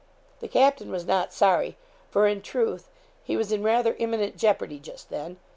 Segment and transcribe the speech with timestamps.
[0.39, 1.77] The captain was not sorry,
[2.09, 2.89] for in truth
[3.23, 5.37] he was in rather imminent jeopardy just then.